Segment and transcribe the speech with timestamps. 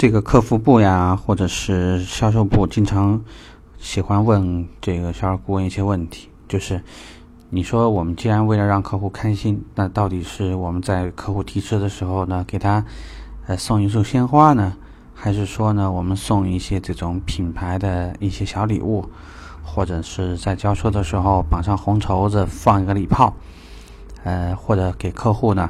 [0.00, 3.22] 这个客服部呀，或者是销售部，经常
[3.78, 6.80] 喜欢问这个销售顾问一些问题，就是
[7.50, 12.82] 你说我们既然为了让客户开心，那到底是我们在客户提车的时候呢，给他
[13.46, 14.72] 呃送一束鲜花呢，
[15.12, 19.04] 还是说呢，我们送一些这种品牌的一些小礼物，
[19.62, 23.34] 或者是在交车的时候绑上红绸子，放一个礼炮，
[24.24, 25.68] 呃，或者给客户呢？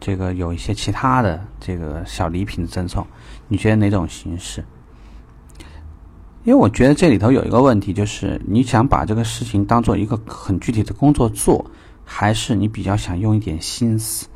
[0.00, 3.06] 这个有一些其他的这个小礼品赠送，
[3.48, 4.64] 你觉得哪种形式？
[6.44, 11.70] 因为我觉得这里头有一个问题，就是你想把这个事情当做一个很具体的工作做，
[12.02, 14.26] 还是你比较想用一点心思？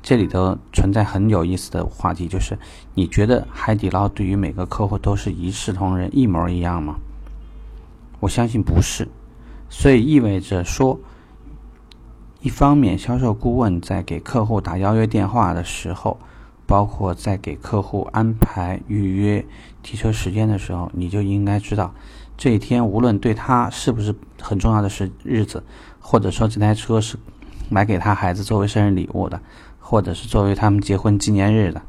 [0.00, 2.56] 这里头存在很有意思的话题，就是
[2.94, 6.94] 你觉得海底捞对于每个客户都是一视同仁、一模一样吗？
[8.20, 9.08] 我相信不是，
[9.68, 10.96] 所以意味着说。
[12.42, 16.18] 一方面，销售顾问在给客户打邀约电话的时候，
[16.66, 19.44] 包括在给客户安排预约
[19.82, 21.92] 提车时间的时候，你就应该知道，
[22.38, 25.62] 这一天无论对他是不是很重要的是日子，
[25.98, 27.18] 或者说这台车是
[27.68, 29.38] 买给他孩子作为生日礼物的，
[29.78, 31.82] 或者是作为他们结婚纪念日的，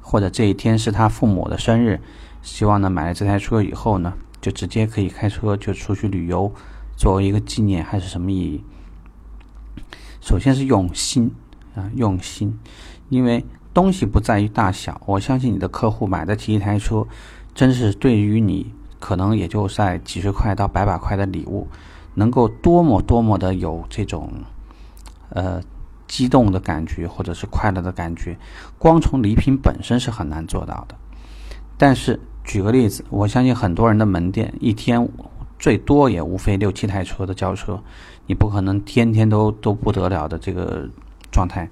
[0.00, 2.00] 或者这一天是他父母的生日，
[2.40, 6.50] 希望呢买了这台车以后呢，就直接可以开车就出去旅游，
[6.96, 8.64] 作为一个纪念还是什么意义？
[10.28, 11.30] 首先是用心
[11.74, 12.54] 啊，用心，
[13.08, 15.00] 因为东西不在于大小。
[15.06, 17.06] 我相信你的客户买得起一台车，
[17.54, 18.70] 真是对于你
[19.00, 21.66] 可能也就在几十块到百把块的礼物，
[22.12, 24.30] 能够多么多么的有这种
[25.30, 25.62] 呃
[26.06, 28.36] 激动的感觉，或者是快乐的感觉，
[28.76, 30.94] 光从礼品本身是很难做到的。
[31.78, 35.08] 但是举个例子，我相信很多人的门店一天。
[35.58, 37.80] 最多也无非六七台车的交车，
[38.26, 40.88] 你不可能天天都都不得了的这个
[41.30, 41.68] 状态。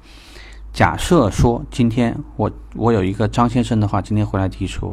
[0.72, 4.88] 假设说今天我我有一个张先生的话，今天回来提车，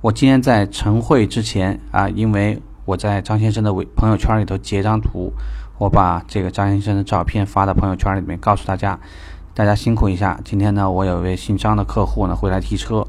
[0.00, 5.32] 我今天在晨会之前啊，因为我在张先生的微朋友圈里头截张图，
[5.78, 8.98] 我把这个张先生的照片发到朋友圈里面，告诉大家，
[9.54, 10.38] 大家辛苦一下。
[10.44, 13.06] 今天呢，我有一位姓张的客户呢回来提车，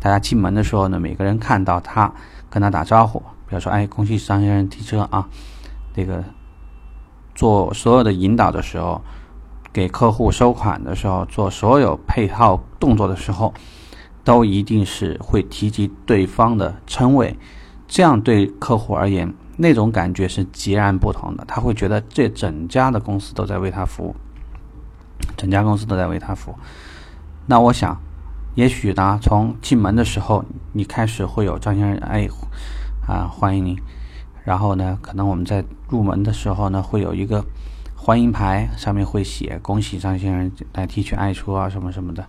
[0.00, 2.12] 大家进门的时候呢，每个人看到他
[2.48, 3.22] 跟他打招呼。
[3.50, 5.28] 比如说，哎，恭喜张先生提车啊！
[5.92, 6.22] 这个
[7.34, 9.02] 做所有的引导的时候，
[9.72, 13.52] 给客户收款的时候，做所有配套动作的时候，
[14.22, 17.36] 都一定是会提及对方的称谓。
[17.88, 21.44] 这样对客户而言，那种感觉是截然不同的。
[21.44, 24.14] 他会觉得这整家的公司都在为他服务，
[25.36, 26.54] 整家公司都在为他服务。
[27.46, 28.00] 那我想，
[28.54, 32.28] 也许呢，从进门的时候，你开始会有张先生，哎。
[33.06, 33.76] 啊，欢迎您。
[34.44, 37.44] 然后呢，可能我们在入门的时候呢，会有一个
[37.94, 42.24] 欢迎牌，上面会写“恭喜张先生来提取爱车啊，什么什么的”。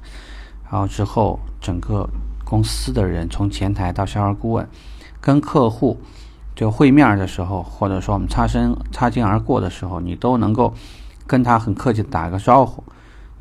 [0.70, 2.10] 然后之后，整个
[2.44, 4.68] 公司的人从前台到销售顾问，
[5.20, 6.00] 跟客户
[6.56, 10.74] 就会面的时候，或者说我们擦身擦肩而过的时候，你都能够
[11.26, 12.84] 跟他很客气的打个招呼。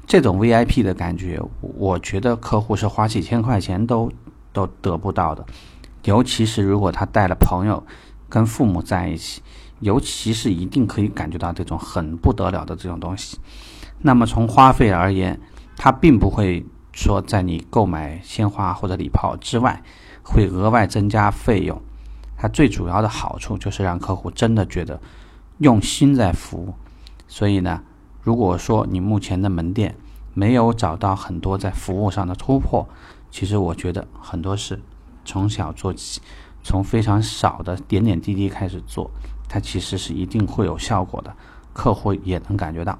[0.07, 4.11] 这种 VIP 的感觉，我觉得客户是花几千块钱都
[4.53, 5.45] 都得不到的。
[6.05, 7.85] 尤其是如果他带了朋友，
[8.29, 9.43] 跟父母在一起，
[9.81, 13.39] 尤其是一定可以感觉到这种很不得了的这种东西。
[14.01, 15.39] 那么从花费而言，
[15.77, 19.83] 他并不会说在你购买鲜花或者礼炮之外，
[20.23, 21.81] 会额外增加费用。
[22.37, 24.99] 它最主要的好处就是让客户真的觉得
[25.59, 26.75] 用心在服务。
[27.29, 27.83] 所以呢，
[28.23, 29.95] 如果说你目前的门店
[30.33, 32.89] 没有找到很多在服务上的突破，
[33.31, 34.81] 其实我觉得很多是。
[35.25, 36.21] 从小做起，
[36.63, 39.11] 从非常少的点点滴滴开始做，
[39.49, 41.35] 它其实是一定会有效果的，
[41.73, 42.99] 客户也能感觉到。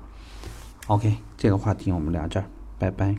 [0.87, 2.47] OK，这个话题我们聊这儿，
[2.79, 3.15] 拜拜。